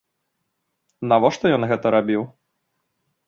[1.11, 2.21] Навошта ён гэта рабіў?